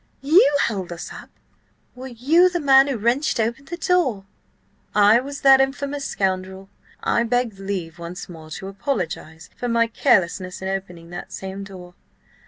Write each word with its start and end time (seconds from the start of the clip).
You 0.23 0.57
held 0.63 0.91
us 0.91 1.11
up? 1.13 1.29
Were 1.93 2.07
you 2.07 2.49
the 2.49 2.59
man 2.59 2.87
who 2.87 2.97
wrenched 2.97 3.39
open 3.39 3.65
the 3.65 3.77
door?" 3.77 4.25
"I 4.95 5.19
was 5.19 5.41
that 5.41 5.61
infamous 5.61 6.05
scoundrel. 6.05 6.69
I 7.03 7.21
beg 7.21 7.59
leave 7.59 7.99
once 7.99 8.27
more 8.27 8.49
to 8.49 8.67
apologise 8.67 9.51
for 9.55 9.67
my 9.67 9.85
carelessness 9.85 10.59
in 10.59 10.69
opening 10.69 11.11
that 11.11 11.31
same 11.31 11.63
door. 11.63 11.93